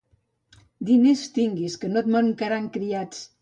Diners 0.87 1.21
tinguis, 1.35 1.75
que 1.83 1.91
no 1.93 2.03
et 2.03 2.11
mancaran 2.17 2.67
criats. 2.79 3.23